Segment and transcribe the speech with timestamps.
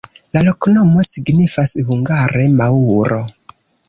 [0.35, 3.21] La loknomo signifas hungare: maŭro.